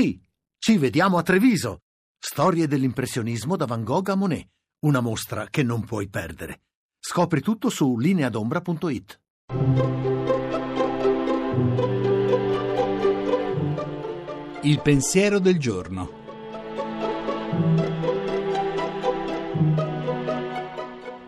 [0.00, 0.16] Sì,
[0.58, 1.80] ci vediamo a Treviso.
[2.16, 4.46] Storie dell'impressionismo da Van Gogh a Monet.
[4.84, 6.60] Una mostra che non puoi perdere.
[7.00, 9.20] Scopri tutto su lineadombra.it.
[14.62, 16.10] Il pensiero del giorno.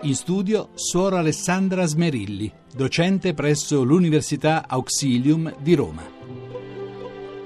[0.02, 6.19] In studio Suora Alessandra Smerilli, docente presso l'Università Auxilium di Roma.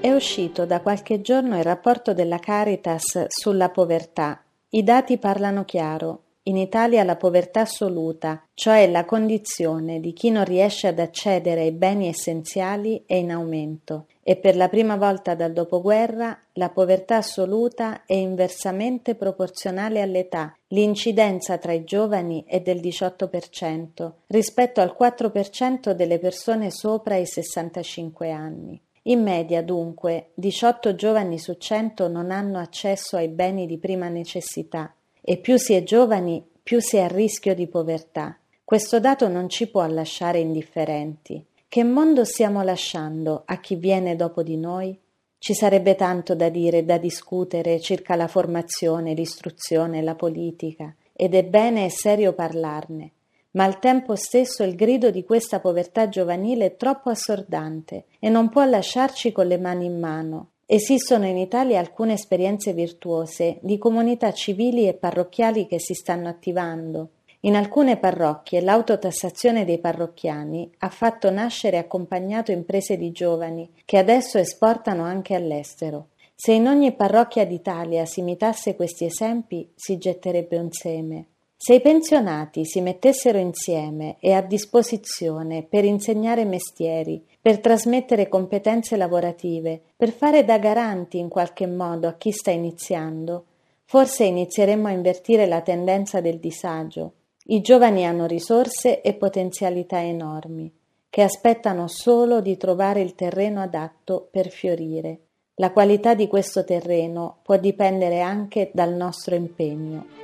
[0.05, 4.39] È uscito da qualche giorno il rapporto della Caritas sulla povertà.
[4.69, 6.25] I dati parlano chiaro.
[6.43, 11.71] In Italia la povertà assoluta, cioè la condizione di chi non riesce ad accedere ai
[11.71, 18.05] beni essenziali, è in aumento e per la prima volta dal dopoguerra la povertà assoluta
[18.05, 20.55] è inversamente proporzionale all'età.
[20.69, 28.31] L'incidenza tra i giovani è del 18% rispetto al 4% delle persone sopra i 65
[28.31, 28.79] anni.
[29.07, 34.95] In media, dunque, 18 giovani su 100 non hanno accesso ai beni di prima necessità
[35.21, 38.39] e più si è giovani, più si è a rischio di povertà.
[38.65, 41.45] Questo dato non ci può lasciare indifferenti.
[41.69, 44.99] Che mondo stiamo lasciando a chi viene dopo di noi?
[45.37, 51.35] Ci sarebbe tanto da dire e da discutere circa la formazione, l'istruzione, la politica, ed
[51.35, 53.13] è bene e serio parlarne
[53.55, 58.49] ma al tempo stesso il grido di questa povertà giovanile è troppo assordante e non
[58.49, 60.51] può lasciarci con le mani in mano.
[60.67, 67.11] Esistono in Italia alcune esperienze virtuose di comunità civili e parrocchiali che si stanno attivando.
[67.41, 73.99] In alcune parrocchie l'autotassazione dei parrocchiani ha fatto nascere e accompagnato imprese di giovani che
[73.99, 76.09] adesso esportano anche all'estero.
[76.35, 81.27] Se in ogni parrocchia d'Italia si imitasse questi esempi, si getterebbe un seme.
[81.67, 88.99] Se i pensionati si mettessero insieme e a disposizione per insegnare mestieri, per trasmettere competenze
[88.99, 93.47] lavorative, per fare da garanti in qualche modo a chi sta iniziando,
[93.87, 97.13] forse inizieremmo a invertire la tendenza del disagio.
[97.45, 100.71] I giovani hanno risorse e potenzialità enormi,
[101.09, 105.21] che aspettano solo di trovare il terreno adatto per fiorire.
[105.55, 110.24] La qualità di questo terreno può dipendere anche dal nostro impegno.